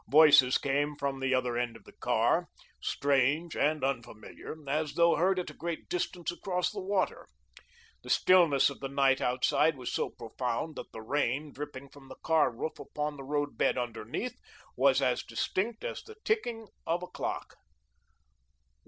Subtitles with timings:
[0.09, 2.47] Voices came from the other end of the car,
[2.81, 7.27] strange and unfamiliar, as though heard at a great distance across the water.
[8.01, 12.17] The stillness of the night outside was so profound that the rain, dripping from the
[12.23, 14.35] car roof upon the road bed underneath,
[14.75, 17.57] was as distinct as the ticking of a clock.